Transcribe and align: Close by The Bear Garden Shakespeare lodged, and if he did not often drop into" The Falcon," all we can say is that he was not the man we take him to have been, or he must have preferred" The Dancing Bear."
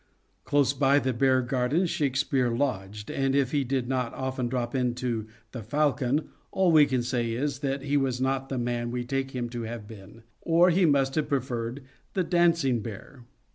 Close 0.45 0.73
by 0.73 0.97
The 0.97 1.13
Bear 1.13 1.43
Garden 1.43 1.85
Shakespeare 1.85 2.49
lodged, 2.49 3.11
and 3.11 3.35
if 3.35 3.51
he 3.51 3.63
did 3.63 3.87
not 3.87 4.15
often 4.15 4.47
drop 4.47 4.73
into" 4.73 5.27
The 5.51 5.61
Falcon," 5.61 6.29
all 6.51 6.71
we 6.71 6.87
can 6.87 7.03
say 7.03 7.33
is 7.33 7.59
that 7.59 7.83
he 7.83 7.97
was 7.97 8.19
not 8.19 8.49
the 8.49 8.57
man 8.57 8.89
we 8.89 9.03
take 9.03 9.29
him 9.35 9.47
to 9.49 9.61
have 9.61 9.87
been, 9.87 10.23
or 10.41 10.71
he 10.71 10.87
must 10.87 11.13
have 11.13 11.29
preferred" 11.29 11.83
The 12.15 12.23
Dancing 12.23 12.79
Bear." 12.81 13.25